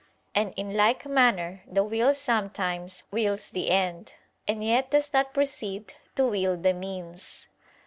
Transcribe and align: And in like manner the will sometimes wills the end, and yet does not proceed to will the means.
And 0.33 0.51
in 0.57 0.75
like 0.75 1.05
manner 1.05 1.61
the 1.71 1.83
will 1.83 2.11
sometimes 2.15 3.03
wills 3.11 3.51
the 3.51 3.69
end, 3.69 4.15
and 4.47 4.63
yet 4.63 4.89
does 4.89 5.13
not 5.13 5.31
proceed 5.31 5.93
to 6.15 6.25
will 6.25 6.57
the 6.57 6.73
means. 6.73 7.47